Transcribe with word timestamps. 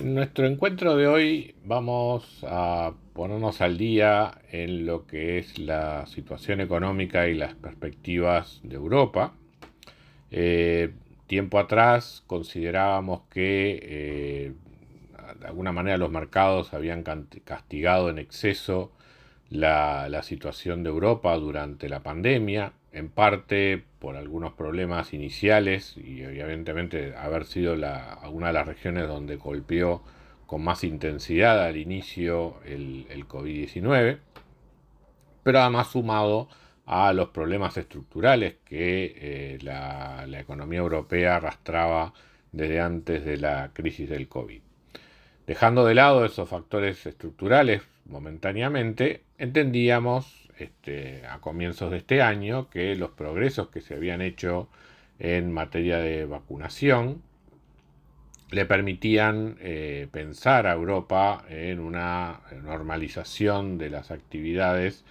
En 0.00 0.14
nuestro 0.14 0.46
encuentro 0.46 0.96
de 0.96 1.08
hoy 1.08 1.56
vamos 1.64 2.44
a 2.46 2.92
ponernos 3.14 3.60
al 3.60 3.76
día 3.76 4.38
en 4.52 4.86
lo 4.86 5.06
que 5.06 5.38
es 5.38 5.58
la 5.58 6.06
situación 6.06 6.60
económica 6.60 7.26
y 7.26 7.34
las 7.34 7.54
perspectivas 7.54 8.60
de 8.62 8.76
Europa. 8.76 9.32
Eh, 10.30 10.92
tiempo 11.26 11.58
atrás 11.58 12.22
considerábamos 12.28 13.22
que 13.28 13.80
eh, 13.82 14.52
de 15.40 15.46
alguna 15.46 15.72
manera 15.72 15.96
los 15.96 16.12
mercados 16.12 16.74
habían 16.74 17.02
castigado 17.02 18.08
en 18.08 18.18
exceso 18.18 18.92
la, 19.50 20.08
la 20.08 20.22
situación 20.22 20.84
de 20.84 20.90
Europa 20.90 21.34
durante 21.36 21.88
la 21.88 22.04
pandemia, 22.04 22.72
en 22.92 23.10
parte 23.10 23.84
por 23.98 24.16
algunos 24.16 24.52
problemas 24.54 25.12
iniciales 25.12 25.96
y 25.96 26.22
evidentemente 26.22 27.14
haber 27.16 27.44
sido 27.44 27.76
la, 27.76 28.14
alguna 28.14 28.48
de 28.48 28.52
las 28.54 28.66
regiones 28.66 29.06
donde 29.08 29.36
golpeó 29.36 30.02
con 30.46 30.62
más 30.62 30.84
intensidad 30.84 31.62
al 31.62 31.76
inicio 31.76 32.56
el, 32.64 33.06
COVID-19, 33.28 34.18
pero 35.42 35.60
además 35.60 35.88
sumado 35.88 36.48
a 36.86 37.12
los 37.12 37.28
problemas 37.28 37.76
estructurales 37.76 38.56
que 38.64 39.14
eh, 39.16 39.58
la, 39.60 40.24
la, 40.26 40.40
economía 40.40 40.78
europea 40.78 41.36
arrastraba 41.36 42.14
desde 42.52 42.80
antes 42.80 43.26
de 43.26 43.36
la 43.36 43.72
crisis 43.74 44.08
del 44.08 44.28
COVID. 44.28 44.62
Dejando 45.46 45.84
de 45.84 45.94
lado 45.94 46.24
esos 46.24 46.48
factores 46.48 47.04
estructurales 47.04 47.82
momentáneamente, 48.06 49.24
entendíamos 49.36 50.47
este, 50.58 51.26
a 51.26 51.40
comienzos 51.40 51.90
de 51.90 51.98
este 51.98 52.22
año 52.22 52.68
que 52.70 52.94
los 52.96 53.10
progresos 53.10 53.68
que 53.68 53.80
se 53.80 53.94
habían 53.94 54.20
hecho 54.20 54.68
en 55.18 55.52
materia 55.52 55.98
de 55.98 56.24
vacunación 56.26 57.22
le 58.50 58.64
permitían 58.64 59.56
eh, 59.60 60.08
pensar 60.10 60.66
a 60.66 60.72
Europa 60.72 61.44
en 61.48 61.80
una 61.80 62.40
normalización 62.62 63.76
de 63.76 63.90
las 63.90 64.10
actividades 64.10 65.04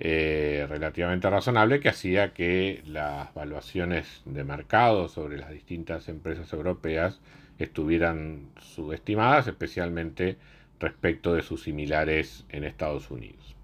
eh, 0.00 0.66
relativamente 0.68 1.28
razonable 1.28 1.78
que 1.78 1.90
hacía 1.90 2.32
que 2.32 2.82
las 2.86 3.32
valuaciones 3.34 4.22
de 4.24 4.44
mercado 4.44 5.08
sobre 5.08 5.36
las 5.36 5.50
distintas 5.50 6.08
empresas 6.08 6.52
europeas 6.52 7.20
estuvieran 7.58 8.48
subestimadas, 8.58 9.46
especialmente 9.46 10.38
respecto 10.80 11.34
de 11.34 11.42
sus 11.42 11.62
similares 11.62 12.46
en 12.48 12.64
Estados 12.64 13.10
Unidos. 13.10 13.54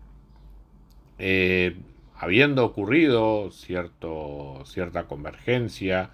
Eh, 1.19 1.77
habiendo 2.17 2.65
ocurrido 2.65 3.51
cierto, 3.51 4.63
cierta 4.65 5.05
convergencia 5.05 6.11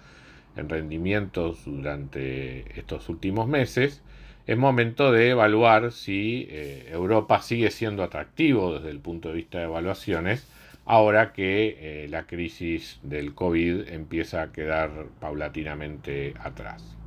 en 0.55 0.69
rendimientos 0.69 1.65
durante 1.65 2.79
estos 2.79 3.09
últimos 3.09 3.47
meses, 3.47 4.01
es 4.45 4.57
momento 4.57 5.11
de 5.11 5.29
evaluar 5.29 5.91
si 5.91 6.47
eh, 6.49 6.89
Europa 6.91 7.41
sigue 7.41 7.71
siendo 7.71 8.03
atractivo 8.03 8.73
desde 8.73 8.89
el 8.89 8.99
punto 8.99 9.29
de 9.29 9.35
vista 9.35 9.59
de 9.59 9.65
evaluaciones, 9.65 10.47
ahora 10.85 11.31
que 11.31 12.03
eh, 12.03 12.07
la 12.09 12.27
crisis 12.27 12.99
del 13.03 13.33
COVID 13.33 13.87
empieza 13.87 14.41
a 14.41 14.51
quedar 14.51 15.07
paulatinamente 15.19 16.33
atrás. 16.39 16.97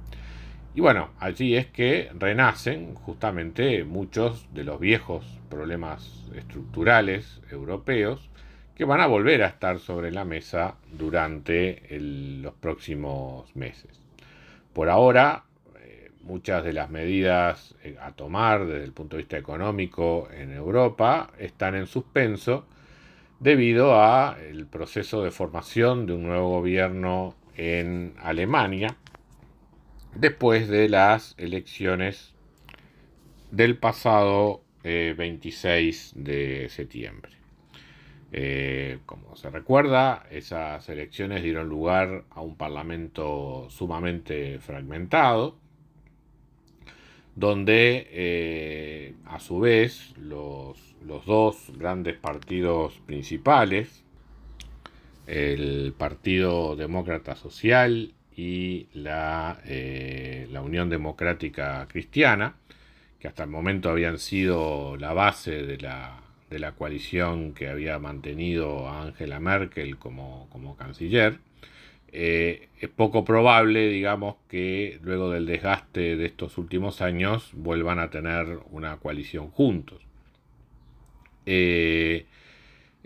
Y 0.76 0.82
bueno, 0.82 1.08
allí 1.18 1.56
es 1.56 1.68
que 1.68 2.10
renacen 2.18 2.94
justamente 2.96 3.82
muchos 3.82 4.46
de 4.52 4.62
los 4.62 4.78
viejos 4.78 5.24
problemas 5.48 6.26
estructurales 6.36 7.40
europeos 7.50 8.28
que 8.74 8.84
van 8.84 9.00
a 9.00 9.06
volver 9.06 9.42
a 9.42 9.46
estar 9.46 9.78
sobre 9.78 10.12
la 10.12 10.26
mesa 10.26 10.74
durante 10.92 11.82
los 11.98 12.52
próximos 12.52 13.56
meses. 13.56 14.02
Por 14.74 14.90
ahora, 14.90 15.44
eh, 15.80 16.10
muchas 16.20 16.62
de 16.62 16.74
las 16.74 16.90
medidas 16.90 17.74
eh, 17.82 17.96
a 17.98 18.12
tomar 18.12 18.66
desde 18.66 18.84
el 18.84 18.92
punto 18.92 19.16
de 19.16 19.22
vista 19.22 19.38
económico 19.38 20.28
en 20.30 20.52
Europa 20.52 21.30
están 21.38 21.74
en 21.74 21.86
suspenso 21.86 22.66
debido 23.40 23.98
a 23.98 24.36
el 24.46 24.66
proceso 24.66 25.22
de 25.22 25.30
formación 25.30 26.04
de 26.04 26.12
un 26.12 26.24
nuevo 26.24 26.50
gobierno 26.50 27.34
en 27.56 28.12
Alemania 28.18 28.94
después 30.18 30.68
de 30.68 30.88
las 30.88 31.34
elecciones 31.38 32.34
del 33.50 33.78
pasado 33.78 34.62
26 34.82 36.12
eh, 36.16 36.20
de 36.20 36.68
septiembre. 36.68 37.32
Eh, 38.32 38.98
como 39.06 39.36
se 39.36 39.50
recuerda, 39.50 40.26
esas 40.30 40.88
elecciones 40.88 41.42
dieron 41.42 41.68
lugar 41.68 42.24
a 42.30 42.40
un 42.40 42.56
parlamento 42.56 43.66
sumamente 43.70 44.58
fragmentado, 44.58 45.56
donde 47.34 48.08
eh, 48.10 49.14
a 49.26 49.38
su 49.38 49.60
vez 49.60 50.14
los, 50.18 50.96
los, 51.04 51.24
dos 51.26 51.72
grandes 51.76 52.16
partidos 52.16 53.00
principales, 53.06 54.02
el 55.26 55.94
Partido 55.96 56.76
Demócrata 56.76 57.36
Social 57.36 58.15
y 58.36 58.88
la, 58.92 59.60
eh, 59.64 60.46
la 60.50 60.60
Unión 60.60 60.90
Democrática 60.90 61.86
Cristiana, 61.88 62.54
que 63.18 63.28
hasta 63.28 63.44
el 63.44 63.50
momento 63.50 63.88
habían 63.88 64.18
sido 64.18 64.96
la 64.98 65.14
base 65.14 65.62
de 65.62 65.78
la, 65.78 66.20
de 66.50 66.58
la 66.58 66.72
coalición 66.72 67.54
que 67.54 67.68
había 67.68 67.98
mantenido 67.98 68.88
a 68.88 69.04
Angela 69.04 69.40
Merkel 69.40 69.96
como, 69.96 70.48
como 70.50 70.76
canciller. 70.76 71.38
Eh, 72.12 72.68
es 72.80 72.88
poco 72.90 73.24
probable, 73.24 73.88
digamos, 73.88 74.36
que 74.48 74.98
luego 75.02 75.30
del 75.30 75.46
desgaste 75.46 76.16
de 76.16 76.26
estos 76.26 76.58
últimos 76.58 77.00
años 77.02 77.50
vuelvan 77.54 77.98
a 77.98 78.10
tener 78.10 78.60
una 78.70 78.98
coalición 78.98 79.50
juntos. 79.50 80.00
Eh, 81.46 82.26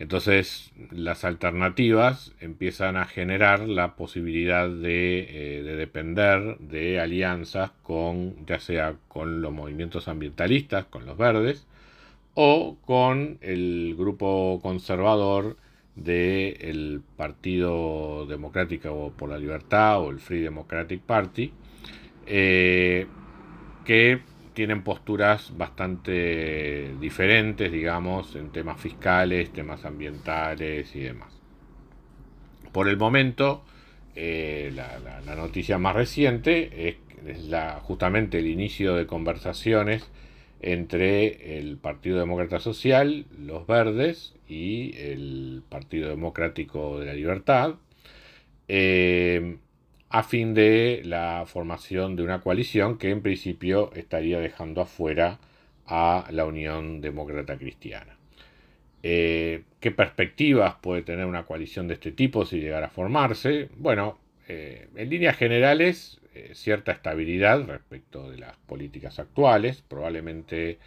entonces 0.00 0.72
las 0.90 1.24
alternativas 1.26 2.32
empiezan 2.40 2.96
a 2.96 3.04
generar 3.04 3.68
la 3.68 3.96
posibilidad 3.96 4.66
de, 4.66 5.58
eh, 5.58 5.62
depender 5.62 6.56
de 6.58 6.98
alianzas 6.98 7.70
con, 7.82 8.46
ya 8.46 8.60
sea 8.60 8.96
con 9.08 9.42
los 9.42 9.52
movimientos 9.52 10.08
ambientalistas, 10.08 10.86
con 10.86 11.04
los 11.04 11.18
verdes, 11.18 11.66
o 12.32 12.78
con 12.86 13.36
el 13.42 13.94
grupo 13.94 14.58
conservador 14.62 15.58
del 15.96 17.02
Partido 17.18 18.24
Democrático 18.24 19.12
por 19.18 19.28
la 19.28 19.36
Libertad 19.36 20.00
o 20.00 20.10
el 20.10 20.18
Free 20.18 20.40
Democratic 20.40 21.02
Party, 21.02 21.52
eh, 22.26 23.06
que 23.84 24.20
tienen 24.52 24.82
posturas 24.82 25.56
bastante 25.56 26.94
diferentes, 27.00 27.70
digamos, 27.70 28.34
en 28.36 28.50
temas 28.50 28.80
fiscales, 28.80 29.52
temas 29.52 29.84
ambientales 29.84 30.94
y 30.94 31.00
demás. 31.00 31.40
Por 32.72 32.88
el 32.88 32.96
momento, 32.96 33.64
eh, 34.14 34.72
la, 34.74 35.34
noticia 35.34 35.78
más 35.78 35.94
reciente 35.94 36.88
es, 36.88 36.96
justamente 37.82 38.38
el 38.38 38.46
inicio 38.46 38.94
de 38.94 39.06
conversaciones 39.06 40.10
entre 40.62 41.58
el 41.58 41.76
Partido 41.78 42.18
Demócrata 42.18 42.60
Social, 42.60 43.26
los 43.38 43.66
Verdes 43.66 44.34
y 44.48 44.96
el 44.96 45.62
Partido 45.68 46.08
Democrático 46.08 46.98
de 46.98 47.06
la 47.06 47.14
Libertad. 47.14 47.76
Eh, 48.68 49.58
a 50.10 50.24
fin 50.24 50.54
de 50.54 51.02
la 51.04 51.44
formación 51.46 52.16
de 52.16 52.24
una 52.24 52.40
coalición 52.40 52.98
que 52.98 53.10
en 53.10 53.22
principio 53.22 53.92
estaría 53.94 54.40
dejando 54.40 54.80
afuera 54.80 55.38
a 55.86 56.26
la 56.32 56.44
Unión 56.44 57.00
Demócrata 57.00 57.56
Cristiana. 57.56 58.16
Eh, 59.04 59.62
¿Qué 59.78 59.92
perspectivas 59.92 60.74
puede 60.80 61.02
tener 61.02 61.26
una 61.26 61.44
coalición 61.44 61.86
de 61.86 61.94
este 61.94 62.10
tipo 62.10 62.44
si 62.44 62.60
llegara 62.60 62.86
a 62.86 62.90
formarse? 62.90 63.68
Bueno, 63.76 64.18
eh, 64.48 64.88
en 64.96 65.10
líneas 65.10 65.36
generales, 65.36 66.20
eh, 66.34 66.50
cierta 66.54 66.90
estabilidad 66.90 67.64
respecto 67.66 68.30
de 68.30 68.38
las 68.38 68.56
políticas 68.66 69.20
actuales, 69.20 69.82
probablemente 69.86 70.78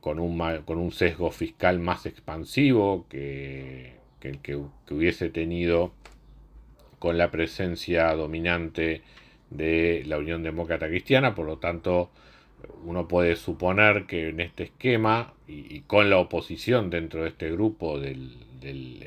con, 0.00 0.18
un, 0.18 0.38
con, 0.66 0.76
un, 0.76 0.92
sesgo 0.92 1.30
fiscal 1.30 1.78
más 1.78 2.04
expansivo 2.04 3.06
que, 3.08 3.94
el 4.20 4.38
que, 4.40 4.60
que 4.86 4.94
hubiese 4.94 5.30
tenido 5.30 5.94
con 7.02 7.18
la 7.18 7.32
presencia 7.32 8.14
dominante 8.14 9.02
de 9.50 10.04
la 10.06 10.18
Unión 10.18 10.44
Demócrata 10.44 10.86
Cristiana, 10.86 11.34
por 11.34 11.46
lo 11.46 11.58
tanto 11.58 12.12
uno 12.84 13.08
puede 13.08 13.34
suponer 13.34 14.06
que 14.06 14.28
en 14.28 14.38
este 14.38 14.62
esquema 14.62 15.34
y, 15.48 15.80
con 15.80 16.10
la 16.10 16.18
oposición 16.18 16.90
dentro 16.90 17.24
de 17.24 17.30
este 17.30 17.50
grupo 17.50 17.98
del, 17.98 18.36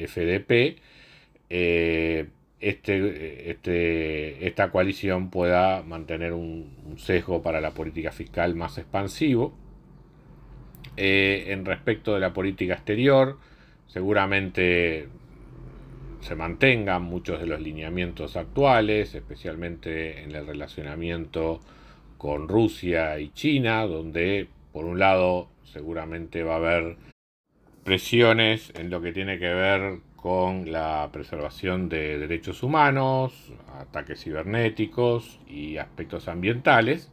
FDP, 0.09 0.81
eh, 1.49 2.27
este, 2.59 3.51
este, 3.51 4.45
esta 4.45 4.71
coalición 4.71 5.29
pueda 5.29 5.81
mantener 5.81 6.33
un, 6.33 6.97
sesgo 6.97 7.41
para 7.41 7.61
la 7.61 7.71
política 7.71 8.11
fiscal 8.11 8.55
más 8.55 8.77
expansivo. 8.77 9.53
Eh, 10.97 11.45
en 11.47 11.63
respecto 11.63 12.13
de 12.13 12.19
la 12.19 12.33
política 12.33 12.73
exterior, 12.73 13.37
seguramente 13.87 15.07
se 16.21 16.35
mantengan 16.35 17.03
muchos 17.03 17.39
de 17.39 17.47
los 17.47 17.59
lineamientos 17.61 18.35
actuales, 18.35 19.15
especialmente 19.15 20.23
en 20.23 20.33
el 20.33 20.47
relacionamiento 20.47 21.59
con 22.17 22.47
Rusia 22.47 23.19
y 23.19 23.29
China, 23.29 23.85
donde 23.85 24.47
por 24.71 24.85
un 24.85 24.99
lado 24.99 25.49
seguramente 25.63 26.43
va 26.43 26.53
a 26.53 26.57
haber 26.57 26.97
presiones 27.83 28.73
en 28.75 28.89
lo 28.89 29.01
que 29.01 29.13
tiene 29.13 29.37
que 29.37 29.53
ver 29.53 29.99
con 30.15 30.71
la 30.71 31.09
preservación 31.11 31.87
de 31.87 32.17
derechos 32.17 32.63
humanos, 32.63 33.53
ataques 33.79 34.23
cibernéticos 34.23 35.39
y 35.47 35.77
aspectos 35.77 36.27
ambientales, 36.27 37.11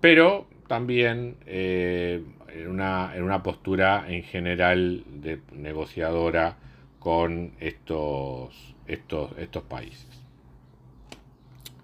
pero 0.00 0.48
también 0.66 1.36
eh, 1.46 2.22
en, 2.52 2.68
una, 2.68 3.12
en, 3.14 3.22
una, 3.22 3.44
postura 3.44 4.06
en 4.08 4.24
general 4.24 5.04
de 5.06 5.40
negociadora 5.52 6.56
con 6.98 7.52
estos, 7.60 8.74
estos, 8.86 9.36
estos 9.38 9.62
países. 9.64 10.06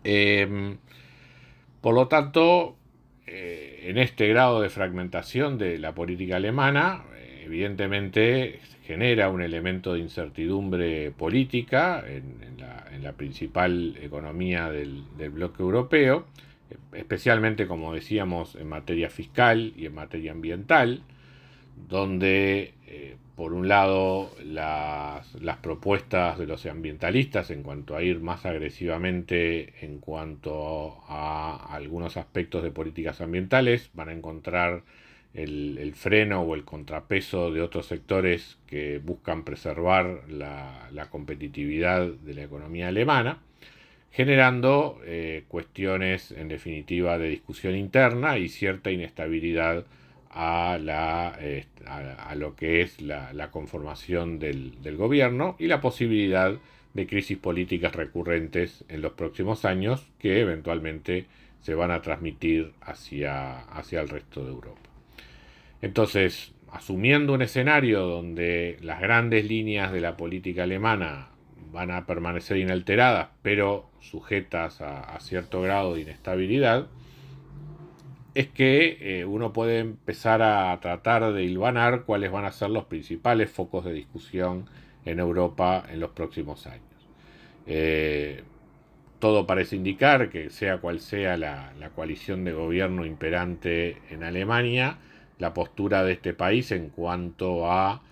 Em, 0.03 0.77
por 1.81 1.95
lo 1.95 2.09
tanto, 2.09 2.77
eh, 3.27 3.85
en 3.85 3.99
este 3.99 4.29
grado 4.29 4.61
de 4.61 4.71
fragmentación 4.71 5.59
de 5.59 5.79
la 5.79 5.95
política 5.95 6.37
alemana, 6.37 7.05
evidentemente 7.45 8.61
genera 8.85 9.29
un 9.31 9.43
elemento 9.43 9.95
de 9.95 10.01
incertidumbre 10.01 11.11
política 11.11 12.05
en, 12.07 12.57
la, 13.03 13.13
principal 13.13 13.97
economía 14.01 14.71
del, 14.71 15.05
del, 15.19 15.31
bloque 15.31 15.63
europeo, 15.63 16.25
especialmente, 16.93 17.67
como 17.67 17.93
decíamos, 17.93 18.57
en 18.57 18.69
materia 18.69 19.11
fiscal 19.11 19.75
y 19.77 19.85
en 19.85 19.95
materia 19.95 20.33
ambiental, 20.33 21.03
donde 21.76 22.75
eh, 22.87 23.17
por 23.37 23.53
un 23.53 23.67
lado, 23.67 24.31
las, 24.44 25.26
propuestas 25.61 26.38
de 26.38 26.47
los 26.47 26.65
ambientalistas 26.67 27.50
en 27.50 27.62
cuanto 27.62 27.97
a 27.97 28.03
ir 28.03 28.21
más 28.21 28.47
agresivamente 28.47 29.85
en 29.85 29.99
cuanto 29.99 31.03
a 31.09 31.75
algunos 31.75 32.17
aspectos 32.17 32.62
de 32.62 32.71
políticas 32.71 33.21
ambientales 33.21 33.91
van 33.94 34.11
a 34.11 34.12
encontrar 34.12 34.82
el, 35.32 35.93
freno 35.97 36.43
o 36.43 36.55
el 36.55 36.65
contrapeso 36.65 37.50
de 37.50 37.62
otros 37.62 37.87
sectores 37.87 38.56
que 38.67 38.99
buscan 38.99 39.43
preservar 39.43 40.23
la, 40.29 41.09
competitividad 41.11 42.06
de 42.06 42.35
la 42.35 42.44
economía 42.44 42.88
alemana, 42.88 43.38
generando 44.12 45.00
eh, 45.05 45.44
cuestiones 45.49 46.31
en 46.31 46.47
definitiva 46.49 47.19
de 47.19 47.31
discusión 47.31 47.75
interna 47.75 48.38
y 48.38 48.49
cierta 48.49 48.93
inestabilidad 48.93 49.85
a, 50.35 50.75
a, 50.75 52.35
lo 52.35 52.57
que 52.57 52.83
es 52.83 53.01
la, 53.01 53.51
conformación 53.51 54.39
del, 54.39 54.97
gobierno 54.97 55.55
y 55.59 55.69
la 55.69 55.81
posibilidad 55.81 56.57
de 56.93 57.07
crisis 57.07 57.39
políticas 57.39 57.95
recurrentes 57.95 58.85
en 58.89 59.01
los 59.01 59.13
próximos 59.13 59.65
años 59.65 60.07
que 60.19 60.41
eventualmente 60.41 61.27
se 61.61 61.75
van 61.75 61.91
a 61.91 62.03
transmitir 62.03 62.73
hacia, 62.81 63.61
hacia 63.61 64.01
el 64.01 64.09
resto 64.09 64.45
de 64.45 64.51
Europa. 64.51 64.81
Entonces, 65.83 66.53
asumiendo 66.73 67.33
un 67.33 67.43
escenario 67.43 68.01
donde 68.03 68.79
las 68.83 69.01
grandes 69.01 69.45
líneas 69.45 69.93
de 69.93 70.01
la 70.01 70.17
política 70.17 70.65
alemana 70.65 71.29
van 71.73 71.91
a 71.91 72.07
permanecer 72.07 72.57
inalteradas, 72.57 73.29
pero 73.43 73.89
sujetas 74.01 74.81
a 74.81 75.19
cierto 75.21 75.63
grado 75.63 75.95
de 75.95 76.03
inestabilidad, 76.03 76.89
es 78.35 78.49
que 78.49 79.21
eh, 79.21 79.25
uno 79.25 79.53
puede 79.53 79.79
empezar 79.79 80.43
a 80.43 80.79
tratar 80.81 81.33
de 81.33 81.45
hilvanar 81.45 82.03
cuáles 82.05 82.33
van 82.33 82.45
a 82.45 82.53
ser 82.53 82.71
los 82.71 82.85
principales 82.85 83.51
focos 83.51 83.85
de 83.85 83.93
discusión 83.93 84.67
en 85.05 85.21
Europa 85.21 85.85
en 85.91 86.01
los 86.01 86.11
próximos 86.11 86.67
años. 86.67 86.83
Eh, 87.67 88.43
todo 89.21 89.47
parece 89.47 89.77
indicar 89.77 90.31
que 90.31 90.51
sea 90.51 90.79
cual 90.79 91.01
sea 91.01 91.37
la, 91.37 91.73
coalición 91.95 92.45
de 92.45 92.53
gobierno 92.53 93.07
imperante 93.07 93.99
en 94.11 94.25
Alemania, 94.25 94.99
la 95.39 95.55
postura 95.55 96.03
de 96.03 96.13
este 96.13 96.35
país 96.35 96.73
en 96.73 96.91
cuanto 96.91 97.71
a 97.71 98.03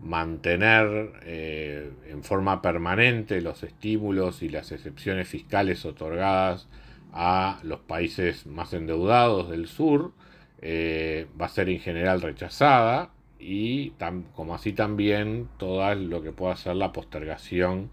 mantener 0.00 1.12
eh, 1.22 1.90
en 2.08 2.22
forma 2.24 2.62
permanente 2.62 3.40
los 3.40 3.62
estímulos 3.62 4.42
y 4.42 4.48
las 4.48 4.72
excepciones 4.72 5.28
fiscales 5.28 5.84
otorgadas 5.84 6.68
a 7.16 7.60
los 7.62 7.80
países 7.80 8.46
más 8.46 8.74
endeudados 8.74 9.48
del 9.48 9.68
sur, 9.68 10.12
eh, 10.60 11.26
va 11.40 11.46
a 11.46 11.48
ser 11.48 11.70
en 11.70 11.80
general 11.80 12.20
rechazada 12.20 13.10
y 13.38 13.92
como 14.34 14.54
así 14.54 14.72
también 14.72 15.48
todo 15.56 15.94
lo 15.94 16.22
que 16.22 16.32
pueda 16.32 16.54
ser 16.56 16.76
la 16.76 16.92
postergación 16.92 17.90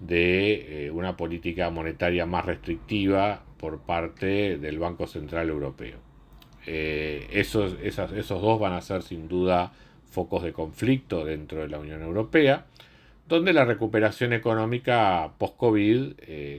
de 0.00 0.86
eh, 0.86 0.90
una 0.90 1.16
política 1.16 1.70
monetaria 1.70 2.26
más 2.26 2.44
restrictiva 2.44 3.44
por 3.56 3.78
parte 3.80 4.58
del 4.58 4.80
Banco 4.80 5.06
Central 5.06 5.48
Europeo. 5.48 5.98
Eh, 6.66 7.28
esos, 7.30 7.76
esos 7.80 8.42
dos 8.42 8.58
van 8.58 8.72
a 8.72 8.80
ser 8.80 9.02
sin 9.02 9.28
duda 9.28 9.72
focos 10.10 10.42
de 10.42 10.52
conflicto 10.52 11.24
dentro 11.24 11.60
de 11.60 11.68
la 11.68 11.78
Unión 11.78 12.02
Europea, 12.02 12.66
donde 13.28 13.52
la 13.52 13.64
recuperación 13.64 14.32
económica 14.32 15.30
post-COVID 15.38 16.14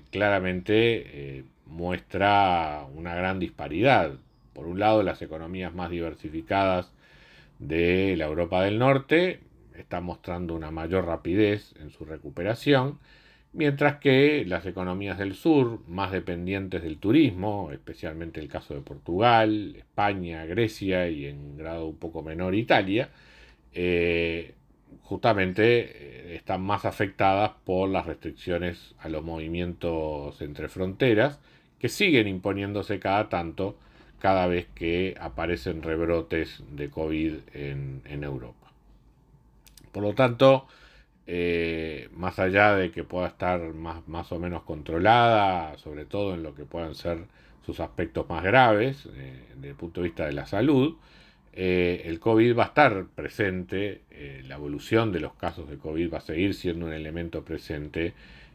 claramente 0.10 1.44
muestra 1.77 2.85
una 2.95 3.15
gran 3.15 3.39
disparidad. 3.39 4.13
Por 4.53 4.65
un 4.68 4.79
lado, 4.79 5.03
las 5.03 5.21
economías 5.21 5.74
más 5.74 5.91
diversificadas 5.91 6.91
de 7.59 8.15
la 8.18 8.25
Europa 8.25 8.63
del 8.63 8.79
Norte 8.79 9.41
están 9.75 10.03
mostrando 10.03 10.56
una 10.56 10.71
mayor 10.71 11.06
rapidez 11.06 11.75
en 11.79 11.91
su 11.91 12.03
recuperación, 12.03 13.00
mientras 13.53 13.97
que 13.97 14.44
las 14.45 14.65
economías 14.65 15.19
del 15.19 15.35
sur, 15.35 15.81
más 15.88 16.12
dependientes 16.12 16.81
del 16.81 16.97
turismo, 16.97 17.69
especialmente 17.71 18.39
el 18.39 18.50
caso 18.50 18.74
de 18.74 18.81
Portugal, 18.81 19.75
España, 19.77 20.46
Grecia 20.46 21.07
y 21.10 21.27
en 21.27 21.57
grado 21.57 21.88
un 21.88 21.98
poco 21.98 22.24
menor 22.24 22.55
Italia, 22.55 23.10
eh, 23.74 24.55
justamente 25.03 26.31
eh, 26.31 26.36
están 26.36 26.62
más 26.62 26.86
afectadas 26.86 27.51
por 27.65 27.89
las 27.89 28.07
restricciones 28.07 28.96
a 29.00 29.10
los 29.10 29.24
movimientos 29.24 30.41
entre 30.41 30.69
fronteras 30.69 31.39
que 31.79 31.89
siguen 31.89 32.27
imponiéndose 32.27 33.00
cada 33.00 33.29
tanto 33.29 33.77
cada 34.19 34.48
vez 34.48 34.67
que 34.74 35.15
aparecen 35.19 35.84
rebrotes 35.84 36.63
de 36.72 36.89
COVID 36.89 37.36
en, 37.53 38.24
Europa. 38.24 38.72
Por 39.91 40.03
lo 40.03 40.13
tanto, 40.13 40.67
eh, 41.27 42.10
más 42.15 42.39
allá 42.39 42.75
de 42.75 42.91
que 42.91 43.03
pueda 43.03 43.27
estar 43.27 43.62
más, 43.74 44.07
más, 44.07 44.31
o 44.31 44.39
menos 44.39 44.63
controlada, 44.63 45.77
sobre 45.77 46.05
todo 46.05 46.34
en 46.34 46.43
lo 46.43 46.55
que 46.55 46.65
puedan 46.65 46.96
ser 46.96 47.19
sus 47.65 47.79
aspectos 47.79 48.27
más 48.29 48.43
graves 48.43 49.07
eh, 49.15 49.43
desde 49.55 49.69
el 49.69 49.75
punto 49.75 50.01
de 50.01 50.07
vista 50.07 50.25
de 50.25 50.34
la 50.34 50.46
salud, 50.46 50.96
eh, 51.53 52.03
el 52.05 52.19
COVID 52.19 52.57
va 52.57 52.63
a 52.63 52.67
estar 52.67 53.05
presente, 53.07 54.01
la 54.48 54.55
evolución 54.55 55.12
de 55.12 55.19
los 55.19 55.34
casos 55.34 55.69
de 55.69 55.77
COVID 55.77 56.13
va 56.13 56.19
a 56.19 56.22
seguir 56.22 56.53
siendo 56.53 56.86
un 56.86 56.93
elemento 56.93 57.43
presente 57.43 58.13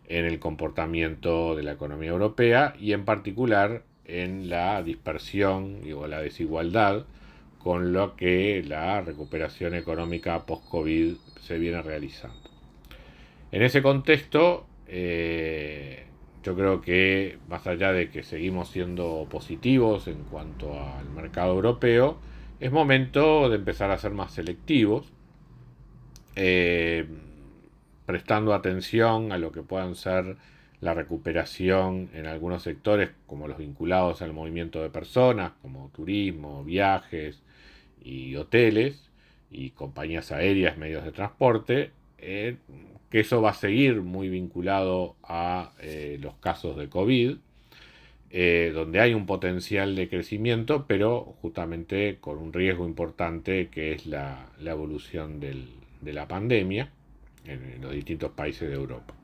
en 0.08 0.24
el 0.24 0.38
comportamiento 0.38 1.54
de 1.54 1.62
la 1.62 1.72
economía 1.72 2.10
europea 2.10 2.74
y 2.78 2.92
en 2.92 3.04
particular 3.04 3.82
en 4.04 4.48
la 4.48 4.82
dispersión 4.82 5.80
o 5.96 6.06
la 6.06 6.20
desigualdad 6.20 7.06
con 7.58 7.92
lo 7.92 8.16
que 8.16 8.62
la 8.66 9.00
recuperación 9.00 9.74
económica 9.74 10.44
post-COVID 10.44 11.14
se 11.40 11.58
viene 11.58 11.80
realizando. 11.80 12.50
En 13.52 13.62
ese 13.62 13.82
contexto, 13.82 14.66
eh, 14.88 16.06
yo 16.42 16.56
creo 16.56 16.80
que 16.80 17.38
más 17.48 17.66
allá 17.66 17.92
de 17.92 18.10
que 18.10 18.24
seguimos 18.24 18.70
siendo 18.70 19.26
positivos 19.30 20.08
en 20.08 20.24
cuanto 20.24 20.72
al 20.80 21.08
mercado 21.10 21.54
europeo, 21.54 22.18
es 22.58 22.72
momento 22.72 23.48
de 23.48 23.56
empezar 23.56 23.90
a 23.90 23.98
ser 23.98 24.12
más 24.12 24.32
selectivos. 24.32 25.12
Eh, 26.34 27.06
prestando 28.06 28.54
atención 28.54 29.32
a 29.32 29.38
lo 29.38 29.52
que 29.52 29.62
puedan 29.62 29.94
ser 29.94 30.36
la 30.80 30.94
recuperación 30.94 32.10
en 32.12 32.26
algunos 32.26 32.64
sectores 32.64 33.10
como 33.26 33.46
los 33.46 33.58
vinculados 33.58 34.20
al 34.20 34.32
movimiento 34.32 34.82
de 34.82 34.90
personas, 34.90 35.52
como 35.62 35.90
turismo, 35.94 36.64
viajes 36.64 37.40
y 38.04 38.34
hoteles 38.34 39.08
y 39.50 39.70
compañías 39.70 40.32
aéreas, 40.32 40.76
medios 40.76 41.04
de 41.04 41.12
transporte, 41.12 41.92
eh, 42.18 42.56
que 43.10 43.20
eso 43.20 43.40
va 43.40 43.50
a 43.50 43.54
seguir 43.54 44.02
muy 44.02 44.28
vinculado 44.28 45.14
a 45.22 45.72
eh, 45.80 46.18
los 46.20 46.34
casos 46.36 46.76
de 46.76 46.88
COVID. 46.88 47.36
eh, 48.34 48.72
donde 48.74 48.98
hay 49.00 49.12
un 49.12 49.26
potencial 49.26 49.94
de 49.94 50.08
crecimiento, 50.08 50.86
pero 50.86 51.36
justamente 51.42 52.16
con 52.18 52.38
un 52.38 52.52
riesgo 52.52 52.86
importante 52.86 53.68
que 53.68 53.92
es 53.92 54.06
la, 54.06 54.48
evolución 54.64 55.38
de 55.38 56.12
la 56.14 56.26
pandemia 56.28 56.90
en, 57.44 57.80
los 57.80 57.92
distintos 57.92 58.30
países 58.32 58.68
de 58.68 58.74
Europa. 58.74 59.14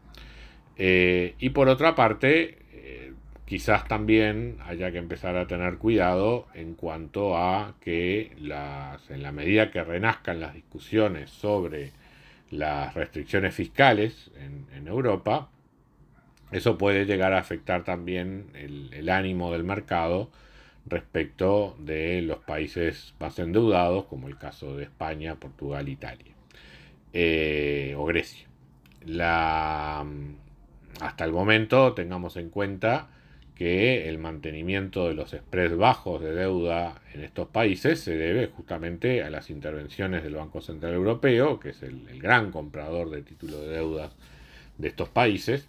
Eh, 0.77 1.35
y 1.39 1.51
por 1.51 1.69
otra 1.69 1.95
parte, 1.95 2.59
eh, 2.73 3.13
quizás 3.45 3.87
también 3.89 4.59
haya 4.65 4.93
que 4.93 4.99
empezar 4.99 5.37
a 5.37 5.47
tener 5.47 5.79
cuidado 5.79 6.47
en 6.55 6.75
cuanto 6.75 7.37
a 7.37 7.75
que 7.81 8.33
las, 8.41 9.11
en 9.11 9.23
la 9.23 9.33
medida 9.33 9.71
que 9.71 9.83
renazcan 9.83 10.41
las 10.41 10.55
discusiones 10.55 11.31
sobre 11.31 11.93
las 12.51 12.95
restricciones 12.95 13.55
fiscales 13.55 14.31
en, 14.37 14.69
Europa, 14.89 15.51
eso 16.51 16.79
puede 16.79 17.05
llegar 17.05 17.35
a 17.35 17.39
afectar 17.39 17.85
también 17.85 18.47
el, 18.55 19.09
ánimo 19.11 19.53
del 19.53 19.65
mercado 19.65 20.31
respecto 20.87 21.77
de 21.79 22.23
los 22.23 22.39
países 22.39 23.15
más 23.21 23.39
endeudados, 23.39 24.07
como 24.07 24.29
el 24.29 24.39
caso 24.39 24.75
de 24.75 24.85
España, 24.85 25.35
Portugal, 25.35 25.91
Italia 25.91 26.38
eh, 27.13 27.95
o 27.97 28.05
Grecia. 28.05 28.47
La, 29.05 30.05
hasta 31.01 31.25
el 31.25 31.33
momento 31.33 31.95
tengamos 31.95 32.37
en 32.37 32.51
cuenta 32.51 33.09
que 33.59 34.09
el 34.09 34.19
mantenimiento 34.19 35.09
de 35.09 35.15
los 35.15 35.31
spreads 35.31 35.77
bajos 35.77 36.23
de 36.23 36.33
deuda 36.33 37.03
en 37.13 37.25
estos 37.25 37.49
países 37.49 37.99
se 37.99 38.15
debe 38.17 38.47
justamente 38.47 39.25
a 39.25 39.31
las 39.31 39.51
intervenciones 39.51 40.23
del 40.23 40.37
Banco 40.37 40.61
Central 40.61 40.95
Europeo, 40.95 41.59
que 41.59 41.71
es 41.71 41.83
el, 41.83 42.21
gran 42.21 42.53
comprador 42.53 43.11
de 43.11 43.23
títulos 43.23 43.61
de 43.63 43.69
deuda 43.69 44.11
de 44.79 44.87
estos 44.87 45.09
países, 45.09 45.67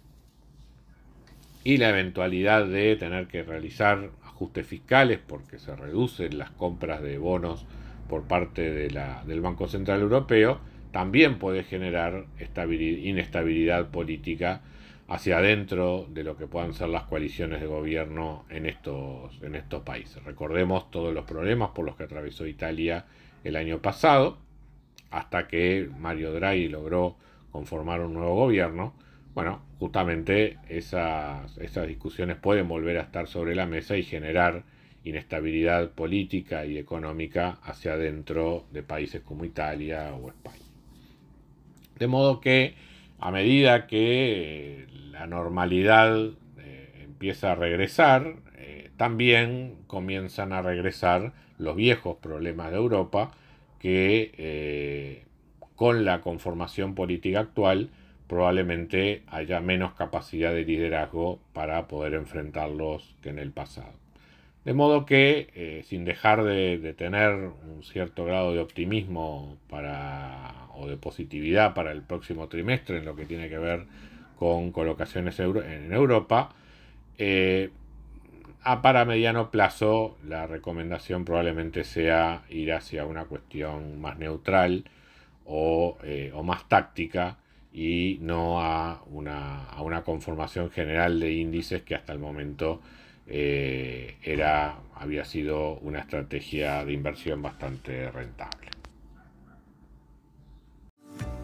y 1.64 1.78
la 1.78 1.88
eventualidad 1.88 2.64
de 2.64 2.94
tener 2.94 3.26
que 3.26 3.42
realizar 3.42 4.10
ajustes 4.24 4.68
fiscales 4.68 5.18
porque 5.26 5.58
se 5.58 5.74
reducen 5.74 6.38
las 6.38 6.52
compras 6.52 7.02
de 7.02 7.18
bonos 7.18 7.66
por 8.08 8.22
parte 8.22 8.70
de 8.70 8.90
la, 8.92 9.24
del 9.24 9.40
Banco 9.40 9.66
Central 9.66 10.00
Europeo, 10.00 10.60
también 10.92 11.38
puede 11.38 11.62
generar 11.62 12.26
inestabilidad 12.38 13.90
política 13.90 14.62
hacia 15.08 15.38
adentro 15.38 16.06
de 16.08 16.22
lo 16.22 16.36
que 16.36 16.46
puedan 16.46 16.72
ser 16.72 16.88
las 16.88 17.02
coaliciones 17.02 17.60
de 17.60 17.66
gobierno 17.66 18.44
en 18.48 18.66
estos, 18.66 19.42
en 19.42 19.56
estos 19.56 19.82
países. 19.82 20.22
Recordemos 20.24 20.90
todos 20.90 21.12
los 21.12 21.24
problemas 21.24 21.70
por 21.70 21.84
los 21.84 21.96
que 21.96 22.04
atravesó 22.04 22.46
Italia 22.46 23.06
el 23.42 23.56
año 23.56 23.82
pasado, 23.82 24.38
hasta 25.10 25.48
que 25.48 25.90
Mario 25.98 26.32
Draghi 26.32 26.68
logró 26.68 27.16
conformar 27.50 28.00
un 28.00 28.14
nuevo 28.14 28.36
gobierno. 28.36 28.94
Bueno, 29.34 29.62
justamente 29.80 30.58
esas, 30.68 31.58
esas 31.58 31.88
discusiones 31.88 32.36
pueden 32.36 32.68
volver 32.68 32.98
a 32.98 33.02
estar 33.02 33.26
sobre 33.26 33.56
la 33.56 33.66
mesa 33.66 33.96
y 33.96 34.04
generar 34.04 34.62
inestabilidad 35.02 35.90
política 35.90 36.64
y 36.66 36.78
económica 36.78 37.58
hacia 37.64 37.94
adentro 37.94 38.66
de 38.70 38.82
países 38.84 39.22
como 39.22 39.44
Italia 39.44 40.14
o 40.14 40.28
España. 40.28 40.59
De 42.00 42.06
modo 42.06 42.40
que 42.40 42.74
a 43.18 43.30
medida 43.30 43.86
que 43.86 44.86
la 45.12 45.26
normalidad 45.26 46.30
eh, 46.58 47.02
empieza 47.04 47.52
a 47.52 47.54
regresar, 47.54 48.36
eh, 48.56 48.90
también 48.96 49.76
comienzan 49.86 50.54
a 50.54 50.62
regresar 50.62 51.34
los 51.58 51.76
viejos 51.76 52.16
problemas 52.16 52.70
de 52.70 52.78
Europa 52.78 53.32
que 53.78 54.32
eh, 54.38 55.24
con 55.76 56.06
la 56.06 56.22
conformación 56.22 56.94
política 56.94 57.40
actual 57.40 57.90
probablemente 58.26 59.22
haya 59.26 59.60
menos 59.60 59.92
capacidad 59.92 60.54
de 60.54 60.64
liderazgo 60.64 61.38
para 61.52 61.86
poder 61.86 62.14
enfrentarlos 62.14 63.14
que 63.20 63.28
en 63.28 63.38
el 63.38 63.52
pasado. 63.52 63.92
De 64.64 64.72
modo 64.72 65.04
que, 65.04 65.82
sin 65.86 66.04
dejar 66.04 66.44
de, 66.44 66.94
tener 66.96 67.34
un 67.34 67.82
cierto 67.82 68.26
grado 68.26 68.52
de 68.52 68.60
optimismo 68.60 69.56
para, 69.68 70.69
de 70.86 70.96
positividad 70.96 71.74
para 71.74 71.92
el 71.92 72.02
próximo 72.02 72.48
trimestre 72.48 72.98
en 72.98 73.04
lo 73.04 73.16
que 73.16 73.26
tiene 73.26 73.48
que 73.48 73.58
ver 73.58 73.84
con 74.38 74.72
colocaciones 74.72 75.38
en 75.40 75.92
Europa. 75.92 76.54
Eh, 77.18 77.70
a 78.62 78.82
para 78.82 79.04
mediano 79.04 79.50
plazo 79.50 80.18
la 80.26 80.46
recomendación 80.46 81.24
probablemente 81.24 81.84
sea 81.84 82.42
ir 82.50 82.72
hacia 82.72 83.06
una 83.06 83.24
cuestión 83.24 84.00
más 84.00 84.18
neutral 84.18 84.84
o, 85.46 85.98
eh, 86.02 86.32
más 86.44 86.68
táctica 86.68 87.38
y 87.72 88.18
no 88.20 88.60
a 88.60 89.02
una, 89.06 89.64
a 89.64 89.82
una, 89.82 90.02
conformación 90.02 90.70
general 90.70 91.20
de 91.20 91.32
índices 91.32 91.82
que 91.82 91.94
hasta 91.94 92.12
el 92.12 92.18
momento 92.18 92.80
eh, 93.26 94.16
era, 94.22 94.78
había 94.94 95.24
sido 95.24 95.74
una 95.80 96.00
estrategia 96.00 96.84
de 96.84 96.92
inversión 96.92 97.42
bastante 97.42 98.10
rentable. 98.10 98.79